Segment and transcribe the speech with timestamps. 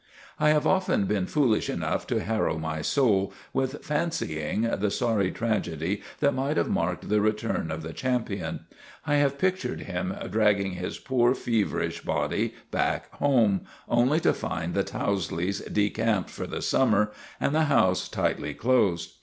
[0.39, 6.01] I have often been foolish enough to harrow my soul with fancying the sorry tragedy
[6.21, 8.61] that might have marked the return of the champion.
[9.05, 14.83] I have pictured him, dragging his poor, feverish body back home, only to find the
[14.83, 19.19] Towsleys decamped for the summer and the house tight closed.